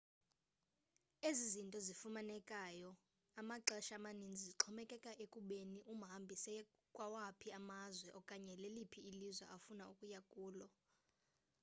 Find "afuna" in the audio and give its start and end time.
9.55-9.83